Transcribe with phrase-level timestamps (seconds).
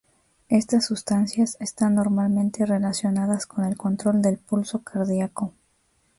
[0.49, 5.53] Estas sustancias están normalmente relacionadas con el control del pulso cardíaco.